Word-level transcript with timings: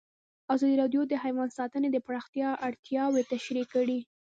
ازادي 0.53 0.75
راډیو 0.81 1.01
د 1.07 1.13
حیوان 1.23 1.49
ساتنه 1.57 1.87
د 1.91 1.97
پراختیا 2.07 2.49
اړتیاوې 2.67 3.21
تشریح 3.33 3.65
کړي. 3.73 3.99